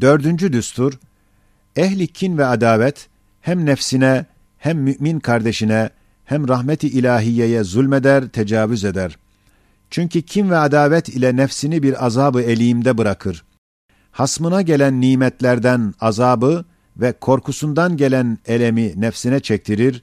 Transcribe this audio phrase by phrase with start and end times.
[0.00, 0.98] Dördüncü düstur,
[1.76, 3.08] ehli kin ve adavet
[3.40, 4.26] hem nefsine
[4.58, 5.90] hem mümin kardeşine
[6.24, 9.18] hem rahmeti ilahiyeye zulmeder, tecavüz eder.
[9.90, 13.44] Çünkü kim ve adavet ile nefsini bir azabı elimde bırakır.
[14.10, 16.64] Hasmına gelen nimetlerden azabı
[16.96, 20.02] ve korkusundan gelen elemi nefsine çektirir,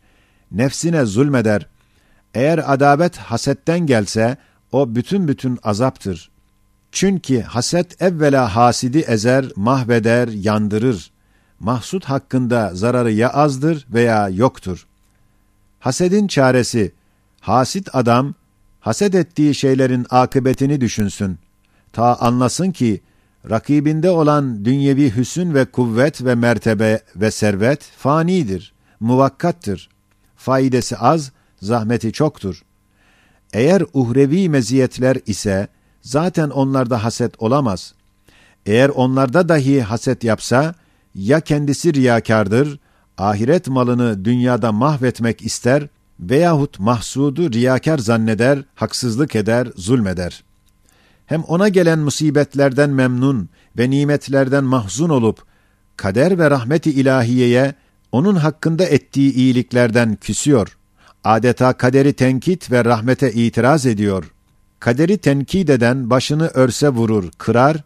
[0.52, 1.68] nefsine zulmeder.
[2.34, 4.38] Eğer adavet hasetten gelse,
[4.71, 6.32] o bütün bütün azaptır.
[6.92, 11.12] Çünkü haset evvela hasidi ezer, mahveder, yandırır.
[11.59, 14.88] Mahsut hakkında zararı ya azdır veya yoktur.
[15.80, 16.91] Hasedin çaresi,
[17.40, 18.34] hasit adam,
[18.80, 21.38] haset ettiği şeylerin akıbetini düşünsün.
[21.94, 23.02] Ta anlasın ki,
[23.49, 29.90] rakibinde olan dünyevi hüsün ve kuvvet ve mertebe ve servet fanidir, muvakkattır.
[30.35, 32.63] Faidesi az, zahmeti çoktur.
[33.54, 35.68] Eğer uhrevi meziyetler ise,
[36.09, 37.94] zaten onlarda haset olamaz.
[38.66, 40.76] Eğer onlarda dahi haset yapsa,
[41.16, 42.80] ya kendisi riyakardır,
[43.18, 45.87] ahiret malını dünyada mahvetmek ister
[46.20, 50.43] veyahut mahsudu riyakar zanneder, haksızlık eder, zulmeder.
[51.26, 55.43] Hem ona gelen musibetlerden memnun ve nimetlerden mahzun olup,
[55.98, 57.74] kader ve rahmeti ilahiyeye
[58.12, 60.77] onun hakkında ettiği iyiliklerden küsüyor.
[61.24, 64.31] Adeta kaderi tenkit ve rahmete itiraz ediyor.
[64.80, 67.78] Kaderi tenkit eden başını örse vurur, kırar,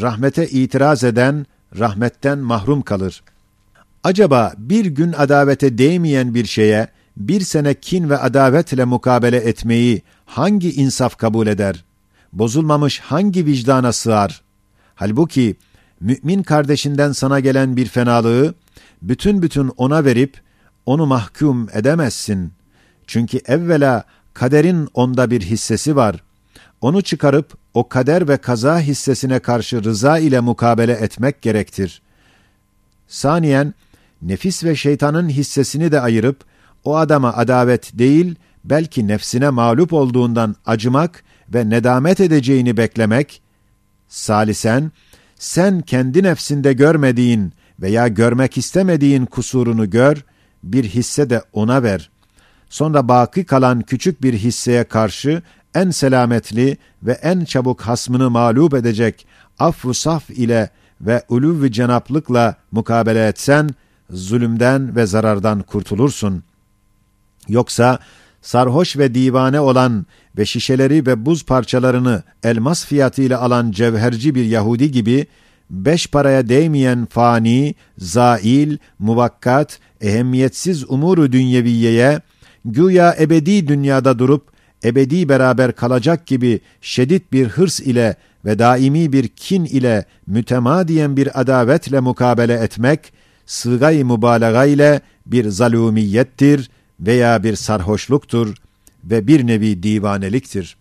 [0.00, 1.46] rahmete itiraz eden
[1.78, 3.22] rahmetten mahrum kalır.
[4.04, 10.72] Acaba bir gün adavete değmeyen bir şeye bir sene kin ve adavetle mukabele etmeyi hangi
[10.72, 11.84] insaf kabul eder?
[12.32, 14.42] Bozulmamış hangi vicdana sığar?
[14.94, 15.56] Halbuki
[16.00, 18.54] mümin kardeşinden sana gelen bir fenalığı
[19.02, 20.40] bütün bütün ona verip
[20.86, 22.52] onu mahkum edemezsin.
[23.06, 26.22] Çünkü evvela kaderin onda bir hissesi var.
[26.80, 32.02] Onu çıkarıp o kader ve kaza hissesine karşı rıza ile mukabele etmek gerektir.
[33.08, 33.74] Saniyen,
[34.22, 36.44] nefis ve şeytanın hissesini de ayırıp,
[36.84, 38.34] o adama adavet değil,
[38.64, 41.24] belki nefsine mağlup olduğundan acımak
[41.54, 43.42] ve nedamet edeceğini beklemek.
[44.08, 44.92] Salisen,
[45.36, 50.24] sen kendi nefsinde görmediğin veya görmek istemediğin kusurunu gör,
[50.62, 52.10] bir hisse de ona ver.
[52.68, 55.42] Sonra baki kalan küçük bir hisseye karşı
[55.74, 59.26] en selametli ve en çabuk hasmını mağlup edecek
[59.58, 60.70] affu saf ile
[61.00, 63.70] ve ulûv-i cenaplıkla mukabele etsen,
[64.10, 66.42] zulümden ve zarardan kurtulursun.
[67.48, 67.98] Yoksa
[68.42, 70.06] sarhoş ve divane olan
[70.38, 75.26] ve şişeleri ve buz parçalarını elmas fiyatıyla alan cevherci bir Yahudi gibi,
[75.70, 82.20] beş paraya değmeyen fani, zail, muvakkat, ehemmiyetsiz umuru dünyeviyeye,
[82.64, 89.28] güya ebedi dünyada durup, ebedi beraber kalacak gibi şedid bir hırs ile ve daimi bir
[89.28, 93.12] kin ile mütemadiyen bir adavetle mukabele etmek,
[93.46, 98.54] sığay mübalağa ile bir zalumiyettir veya bir sarhoşluktur
[99.04, 100.76] ve bir nevi divaneliktir.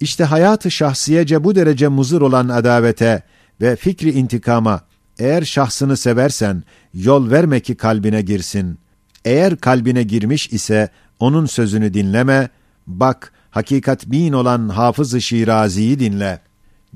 [0.00, 3.22] İşte hayatı şahsiyece bu derece muzır olan adavete
[3.60, 4.80] ve fikri intikama,
[5.18, 6.62] eğer şahsını seversen,
[6.94, 8.78] yol verme ki kalbine girsin.
[9.24, 10.88] Eğer kalbine girmiş ise,
[11.18, 12.48] onun sözünü dinleme,
[12.86, 16.40] bak, hakikat bin olan Hafız-ı Şirazi'yi dinle.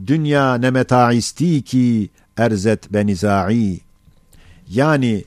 [0.07, 3.81] Dünya ne meta isti ki, erzet benizai.
[4.69, 5.25] Yani,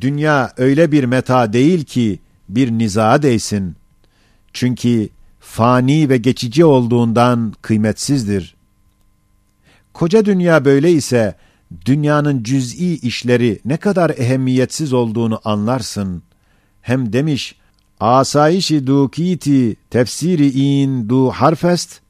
[0.00, 2.18] dünya öyle bir meta değil ki,
[2.48, 3.76] bir nizaha değsin.
[4.52, 5.08] Çünkü
[5.40, 8.54] fani ve geçici olduğundan kıymetsizdir.
[9.92, 11.34] Koca dünya böyle ise
[11.86, 16.22] dünyanın cüz'i işleri ne kadar ehemmiyetsiz olduğunu anlarsın.
[16.82, 17.54] Hem demiş,
[18.00, 22.00] asayişi dukiti tefsiri in du harfest,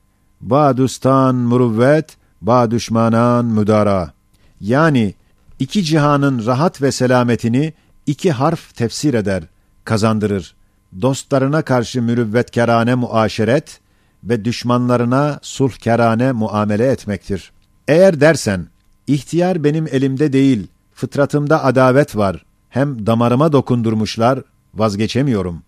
[0.40, 4.12] badustan muruvvet, ba düşmanan müdara.
[4.60, 5.14] Yani
[5.58, 7.72] iki cihanın rahat ve selametini
[8.06, 9.42] iki harf tefsir eder,
[9.84, 10.54] kazandırır.
[11.02, 13.80] Dostlarına karşı mürüvvetkerane muaşeret
[14.24, 17.52] ve düşmanlarına sulhkerane muamele etmektir.
[17.88, 18.66] Eğer dersen,
[19.06, 24.43] ihtiyar benim elimde değil, fıtratımda adavet var, hem damarıma dokundurmuşlar,
[24.75, 25.62] vazgeçemiyorum.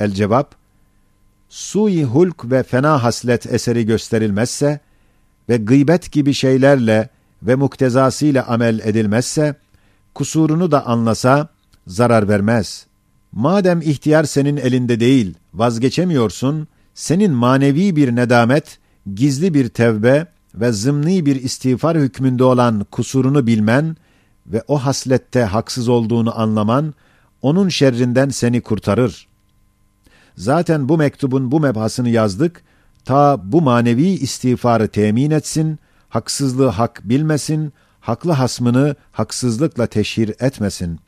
[0.00, 0.54] El cevap,
[1.48, 4.80] sui hulk ve fena haslet eseri gösterilmezse
[5.48, 7.08] ve gıybet gibi şeylerle
[7.42, 9.54] ve muktezasıyla amel edilmezse,
[10.14, 11.48] kusurunu da anlasa,
[11.86, 12.86] zarar vermez.
[13.32, 18.78] Madem ihtiyar senin elinde değil, vazgeçemiyorsun, senin manevi bir nedamet,
[19.14, 23.96] gizli bir tevbe ve zımni bir istiğfar hükmünde olan kusurunu bilmen
[24.46, 26.94] ve o haslette haksız olduğunu anlaman,
[27.42, 29.29] onun şerrinden seni kurtarır.
[30.40, 32.62] Zaten bu mektubun bu mebhasını yazdık,
[33.04, 35.78] ta bu manevi istiğfarı temin etsin,
[36.08, 41.00] haksızlığı hak bilmesin, haklı hasmını haksızlıkla teşhir etmesin.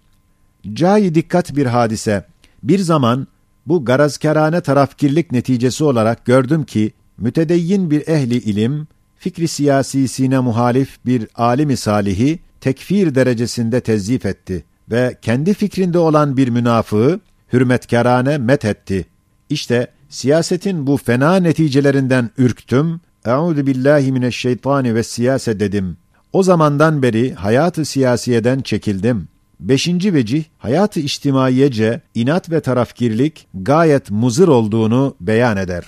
[0.73, 2.27] Cayi dikkat bir hadise.
[2.63, 3.27] Bir zaman
[3.67, 11.29] bu garazkerane tarafkirlik neticesi olarak gördüm ki, mütedeyyin bir ehli ilim, fikri siyasisine muhalif bir
[11.35, 17.21] alimi salihi, tekfir derecesinde tezyif etti ve kendi fikrinde olan bir münafığı,
[17.53, 19.12] hürmetkarane met etti.
[19.53, 25.97] İşte siyasetin bu fena neticelerinden ürktüm, Euzu billahi mineşşeytani ve siyase dedim.
[26.33, 29.29] O zamandan beri hayatı siyasiyeden çekildim.
[29.61, 35.85] Beşinci vecih, hayatı içtimaiyece inat ve tarafkirlik gayet muzır olduğunu beyan eder.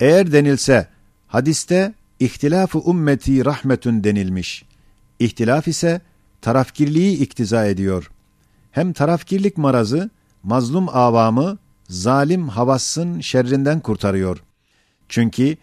[0.00, 0.88] Eğer denilse,
[1.26, 4.64] hadiste ihtilafı ümmeti rahmetün denilmiş.
[5.18, 6.00] İhtilaf ise
[6.42, 8.10] tarafkirliği iktiza ediyor.
[8.70, 10.10] Hem tarafkirlik marazı,
[10.42, 11.58] mazlum avamı,
[11.88, 14.42] zalim havassın şerrinden kurtarıyor.
[15.08, 15.56] Çünkü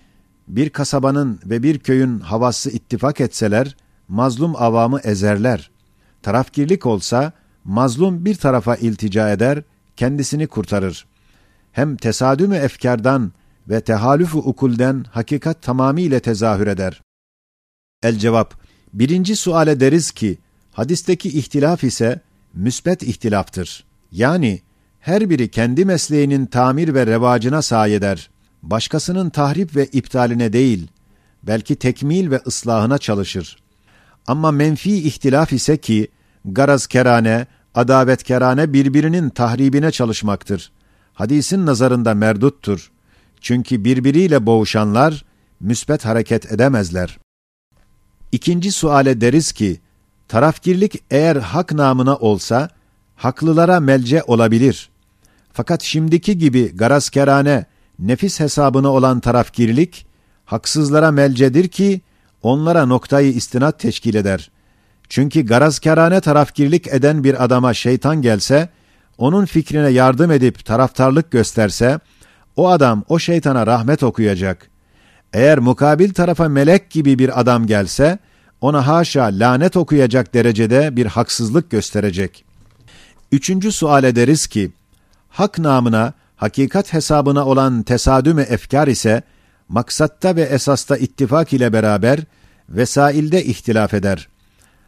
[0.47, 3.75] bir kasabanın ve bir köyün havası ittifak etseler,
[4.07, 5.71] mazlum avamı ezerler.
[6.21, 7.33] Tarafkirlik olsa,
[7.63, 9.63] mazlum bir tarafa iltica eder,
[9.95, 11.05] kendisini kurtarır.
[11.71, 13.31] Hem tesadümü efkardan
[13.69, 17.01] ve tehalüfü ukulden hakikat tamamiyle tezahür eder.
[18.03, 18.53] El cevap,
[18.93, 20.37] birinci suale deriz ki,
[20.71, 22.21] hadisteki ihtilaf ise
[22.53, 23.85] müsbet ihtilaftır.
[24.11, 24.61] Yani,
[25.01, 28.29] her biri kendi mesleğinin tamir ve revacına sayeder.
[28.63, 30.87] Başkasının tahrip ve iptaline değil,
[31.43, 33.57] belki tekmil ve ıslahına çalışır.
[34.27, 36.07] Ama menfi ihtilaf ise ki,
[36.45, 40.71] garazkerane, adavetkerane birbirinin tahribine çalışmaktır.
[41.13, 42.91] Hadisin nazarında merduttur.
[43.41, 45.25] Çünkü birbiriyle boğuşanlar,
[45.59, 47.19] müsbet hareket edemezler.
[48.31, 49.81] İkinci suale deriz ki,
[50.27, 52.69] tarafkirlik eğer hak namına olsa,
[53.21, 54.89] haklılara melce olabilir.
[55.53, 57.65] Fakat şimdiki gibi garazkerane,
[57.99, 60.05] nefis hesabına olan tarafkirlik,
[60.45, 62.01] haksızlara melcedir ki,
[62.43, 64.51] onlara noktayı istinat teşkil eder.
[65.09, 68.69] Çünkü garazkerane tarafkirlik eden bir adama şeytan gelse,
[69.17, 71.99] onun fikrine yardım edip taraftarlık gösterse,
[72.55, 74.69] o adam o şeytana rahmet okuyacak.
[75.33, 78.19] Eğer mukabil tarafa melek gibi bir adam gelse,
[78.61, 82.50] ona haşa lanet okuyacak derecede bir haksızlık gösterecek.
[83.31, 84.71] Üçüncü sual ederiz ki,
[85.29, 89.21] hak namına, hakikat hesabına olan tesadüme efkar ise,
[89.69, 92.19] maksatta ve esasta ittifak ile beraber,
[92.69, 94.27] vesailde ihtilaf eder.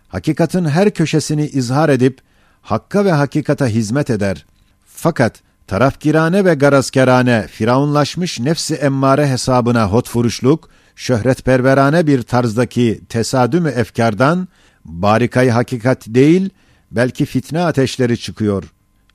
[0.07, 2.19] Hakikatin her köşesini izhar edip,
[2.61, 4.45] hakka ve hakikata hizmet eder.
[4.85, 14.47] Fakat, tarafkirane ve garazkerane, firavunlaşmış nefsi emmare hesabına hotfuruşluk, şöhretperverane bir tarzdaki tesadüm efkardan,
[14.85, 16.49] barikayı hakikat değil,
[16.95, 18.63] belki fitne ateşleri çıkıyor.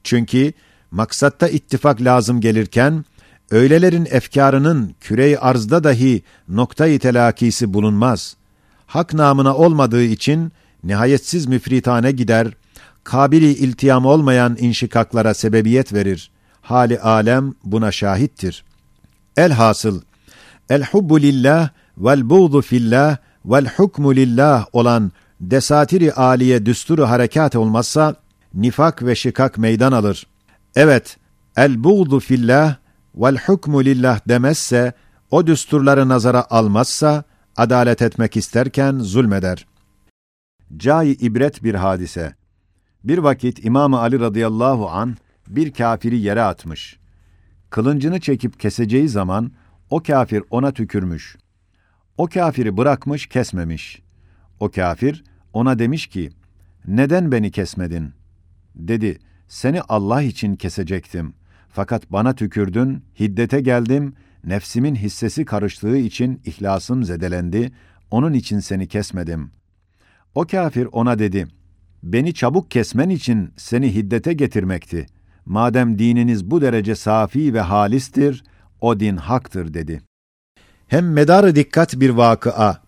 [0.04, 0.52] Çünkü
[0.90, 3.04] maksatta ittifak lazım gelirken,
[3.50, 8.36] öylelerin efkarının küre arzda dahi noktayı telakisi bulunmaz.
[8.86, 10.52] Hak namına olmadığı için
[10.84, 12.48] nihayetsiz müfritane gider,
[13.04, 16.30] kabili iltiyam olmayan inşikaklara sebebiyet verir.
[16.60, 18.64] Hali alem buna şahittir.
[19.36, 20.00] Elhasıl,
[20.70, 28.14] el hubbu lillah vel buğdu fillah vel hukmu lillah olan desatiri aliye düsturu harekat olmazsa,
[28.54, 30.26] nifak ve şikak meydan alır.
[30.76, 31.16] Evet,
[31.56, 32.76] el buğdu fillah
[33.14, 34.92] vel hukmu lillah demezse,
[35.30, 37.24] o düsturları nazara almazsa,
[37.56, 39.66] adalet etmek isterken zulmeder.
[40.76, 42.34] Cai ibret bir hadise.
[43.04, 45.16] Bir vakit İmam Ali radıyallahu an
[45.48, 46.98] bir kafiri yere atmış.
[47.70, 49.52] Kılıncını çekip keseceği zaman
[49.90, 51.36] o kafir ona tükürmüş.
[52.16, 54.02] O kafiri bırakmış, kesmemiş.
[54.60, 56.30] O kafir ona demiş ki,
[56.86, 58.12] neden beni kesmedin?
[58.74, 61.34] Dedi, seni Allah için kesecektim.
[61.68, 67.72] Fakat bana tükürdün, hiddete geldim, nefsimin hissesi karıştığı için ihlasım zedelendi,
[68.10, 69.50] onun için seni kesmedim.
[70.34, 71.48] O kafir ona dedi,
[72.02, 75.06] beni çabuk kesmen için seni hiddete getirmekti.
[75.46, 78.44] Madem dininiz bu derece safi ve halistir,
[78.80, 80.02] o din haktır dedi.
[80.88, 82.87] Hem medarı dikkat bir vakıa.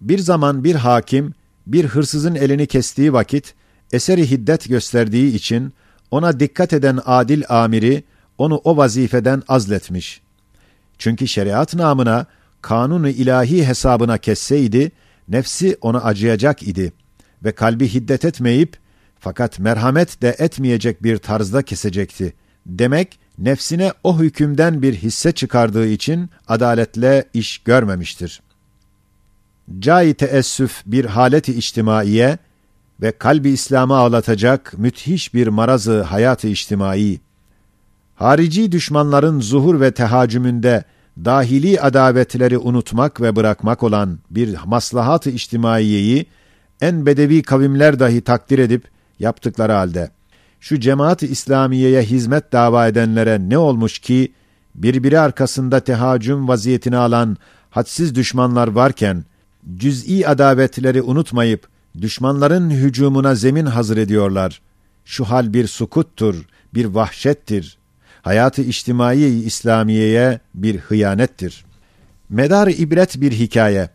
[0.00, 1.34] Bir zaman bir hakim,
[1.66, 3.54] bir hırsızın elini kestiği vakit,
[3.92, 5.72] eseri hiddet gösterdiği için,
[6.10, 8.04] ona dikkat eden adil amiri,
[8.38, 10.20] onu o vazifeden azletmiş.
[10.98, 12.26] Çünkü şeriat namına,
[12.62, 14.92] kanunu ilahi hesabına kesseydi,
[15.28, 16.92] nefsi ona acıyacak idi
[17.44, 18.76] ve kalbi hiddet etmeyip,
[19.18, 22.34] fakat merhamet de etmeyecek bir tarzda kesecekti.
[22.66, 28.42] Demek, nefsine o hükümden bir hisse çıkardığı için adaletle iş görmemiştir.
[29.78, 32.38] Cai teessüf bir haleti içtimaiye
[33.02, 37.20] ve kalbi İslam'a ağlatacak müthiş bir marazı hayatı içtimai.
[38.14, 40.84] Harici düşmanların zuhur ve tehacümünde
[41.24, 46.26] dahili adavetleri unutmak ve bırakmak olan bir maslahat-ı içtimaiyeyi
[46.80, 50.10] en bedevi kavimler dahi takdir edip yaptıkları halde
[50.60, 54.32] şu cemaat-i İslamiye'ye hizmet dava edenlere ne olmuş ki
[54.74, 57.36] birbiri arkasında tehacüm vaziyetini alan
[57.70, 59.24] hadsiz düşmanlar varken
[59.74, 61.68] cüz'i adavetleri unutmayıp
[62.00, 64.60] düşmanların hücumuna zemin hazır ediyorlar.
[65.04, 67.78] Şu hal bir sukuttur, bir vahşettir.
[68.22, 71.64] Hayatı içtimai İslamiye'ye bir hıyanettir.
[72.28, 73.90] Medar ibret bir hikaye.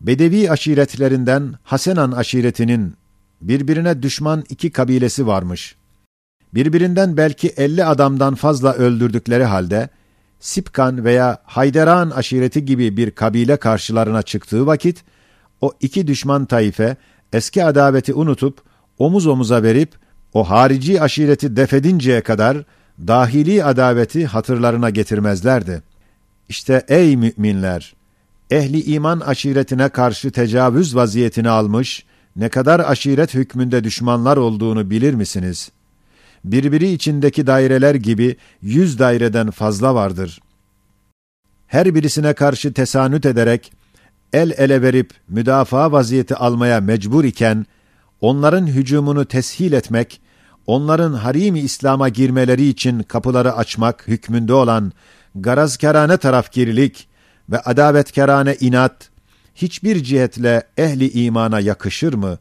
[0.00, 2.94] Bedevi aşiretlerinden Hasenan aşiretinin
[3.40, 5.76] birbirine düşman iki kabilesi varmış.
[6.54, 9.88] Birbirinden belki elli adamdan fazla öldürdükleri halde,
[10.42, 15.04] Sipkan veya Hayderan aşireti gibi bir kabile karşılarına çıktığı vakit,
[15.60, 16.96] o iki düşman taife
[17.32, 18.62] eski adaveti unutup
[18.98, 19.90] omuz omuza verip
[20.34, 22.64] o harici aşireti defedinceye kadar
[22.98, 25.82] dahili adaveti hatırlarına getirmezlerdi.
[26.48, 27.94] İşte ey müminler!
[28.50, 32.04] Ehli iman aşiretine karşı tecavüz vaziyetini almış,
[32.36, 35.70] ne kadar aşiret hükmünde düşmanlar olduğunu bilir misiniz?
[36.44, 40.40] Birbiri içindeki daireler gibi yüz daireden fazla vardır.
[41.66, 43.72] Her birisine karşı tesanüt ederek,
[44.32, 47.66] el ele verip müdafaa vaziyeti almaya mecbur iken,
[48.20, 50.20] onların hücumunu teshil etmek,
[50.66, 54.92] onların harimi İslam'a girmeleri için kapıları açmak hükmünde olan
[55.34, 57.08] garazkerane tarafkirlik
[57.50, 59.10] ve adavetkerane inat,
[59.54, 62.38] hiçbir cihetle ehli imana yakışır mı?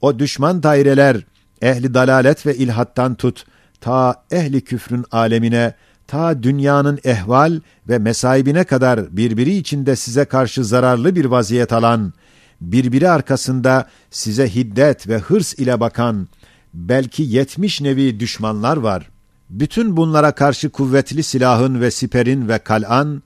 [0.00, 1.24] O düşman daireler,
[1.62, 3.44] ehli dalalet ve ilhattan tut,
[3.80, 5.74] ta ehli küfrün alemine,
[6.06, 12.12] ta dünyanın ehval ve mesaibine kadar birbiri içinde size karşı zararlı bir vaziyet alan,
[12.60, 16.28] birbiri arkasında size hiddet ve hırs ile bakan,
[16.74, 19.10] belki yetmiş nevi düşmanlar var.
[19.50, 23.22] Bütün bunlara karşı kuvvetli silahın ve siperin ve kal'an,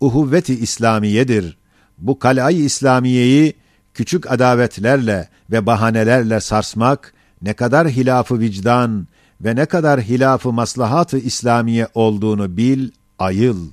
[0.00, 1.58] uhuvveti İslamiyedir.
[1.98, 3.54] Bu kal'ayı İslamiyeyi
[3.94, 9.06] küçük adavetlerle ve bahanelerle sarsmak ne kadar hilafı vicdan
[9.40, 13.66] ve ne kadar hilafı maslahatı İslamiye olduğunu bil, ayıl.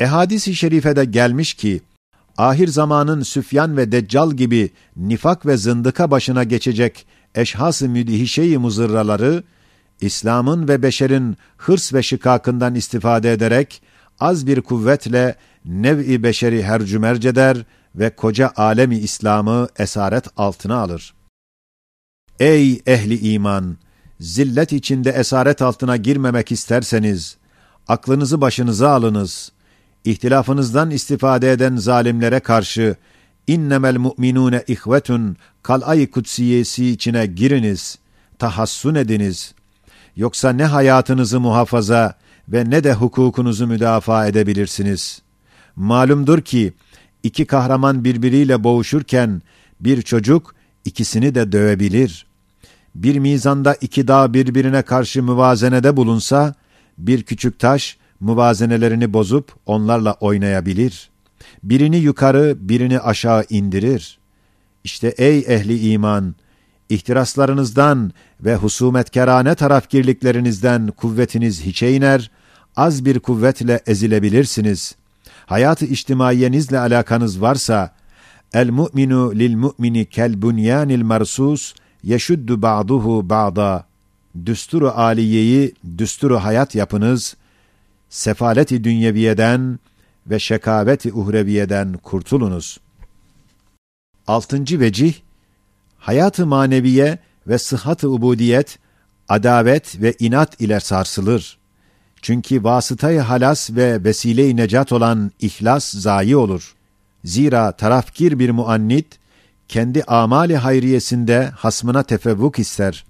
[0.00, 1.80] Ehadis-i şerifede gelmiş ki,
[2.36, 9.42] ahir zamanın Süfyan ve Deccal gibi nifak ve zındıka başına geçecek eşhas-ı müdihişe-i muzırraları,
[10.00, 13.82] İslam'ın ve beşerin hırs ve şikakından istifade ederek,
[14.20, 21.14] az bir kuvvetle nev-i beşeri hercümerc eder ve koca alemi İslam'ı esaret altına alır.
[22.40, 23.76] Ey ehli iman!
[24.20, 27.36] Zillet içinde esaret altına girmemek isterseniz,
[27.88, 29.52] aklınızı başınıza alınız.
[30.04, 32.96] İhtilafınızdan istifade eden zalimlere karşı,
[33.46, 37.98] innemel mu'minune ihvetun kal'ay kutsiyesi içine giriniz,
[38.38, 39.54] tahassun ediniz.
[40.16, 42.14] Yoksa ne hayatınızı muhafaza
[42.48, 45.22] ve ne de hukukunuzu müdafaa edebilirsiniz.
[45.76, 46.72] Malumdur ki,
[47.22, 49.42] iki kahraman birbiriyle boğuşurken,
[49.80, 50.54] bir çocuk
[50.84, 52.29] ikisini de dövebilir.
[52.94, 56.54] Bir mizanda iki dağ birbirine karşı müvazenede bulunsa,
[56.98, 61.10] bir küçük taş müvazenelerini bozup onlarla oynayabilir.
[61.62, 64.18] Birini yukarı, birini aşağı indirir.
[64.84, 66.34] İşte ey ehli iman,
[66.88, 72.30] ihtiraslarınızdan ve husumetkerane tarafgirliklerinizden kuvvetiniz hiçe iner,
[72.76, 74.94] az bir kuvvetle ezilebilirsiniz.
[75.46, 77.94] Hayat-ı içtimaiyenizle alakanız varsa,
[78.54, 83.86] el mu'minu lil mu'mini kel bunyanil marsus yeşuddu ba'duhu ba'da.
[84.46, 87.36] Düsturu aliyeyi, düsturu hayat yapınız,
[88.08, 89.78] sefaleti dünyeviyeden
[90.26, 92.80] ve şekaveti uhreviyeden kurtulunuz.
[94.26, 95.14] Altıncı vecih,
[95.98, 98.78] hayatı maneviye ve sıhhat-ı ubudiyet,
[99.28, 101.58] adavet ve inat ile sarsılır.
[102.22, 106.74] Çünkü vasıtayı halas ve vesile-i necat olan ihlas zayi olur.
[107.24, 109.19] Zira tarafkir bir muannit,
[109.70, 113.04] kendi amali hayriyesinde hasmına tefevvuk ister.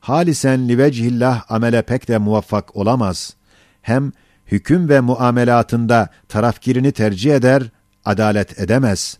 [0.00, 3.34] Halisen livecihillah amele pek de muvaffak olamaz.
[3.82, 4.12] Hem
[4.46, 7.62] hüküm ve muamelatında tarafkirini tercih eder,
[8.04, 9.18] adalet edemez.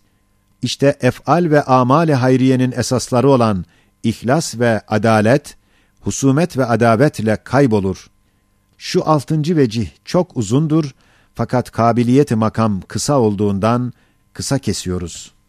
[0.62, 3.64] İşte efal ve amali hayriyenin esasları olan
[4.02, 5.56] ihlas ve adalet,
[6.00, 8.10] husumet ve adavetle kaybolur.
[8.78, 10.94] Şu altıncı vecih çok uzundur,
[11.34, 13.92] fakat kabiliyeti makam kısa olduğundan
[14.32, 15.39] kısa kesiyoruz.''